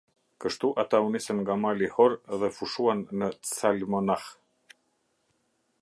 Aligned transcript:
Kështu 0.43 0.69
ata 0.83 1.01
u 1.07 1.11
nisën 1.15 1.41
nga 1.41 1.57
mali 1.65 1.89
Hor 1.97 2.17
dhe 2.45 2.49
fushuan 2.57 3.05
në 3.21 3.31
Tsalmonah. 3.35 4.27